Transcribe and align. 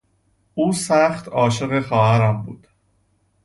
او 0.53 0.71
سخت 0.73 1.27
عاشق 1.29 1.79
خواهرم 1.79 2.41
بود. 2.43 2.67